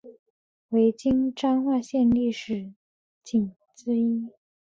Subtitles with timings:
[0.69, 2.73] 为今彰化县历史十
[3.21, 4.29] 景之一。